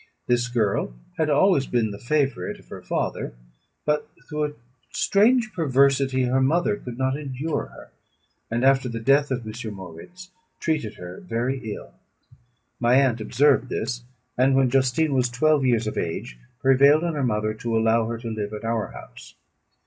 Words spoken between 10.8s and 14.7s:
her very ill. My aunt observed this; and,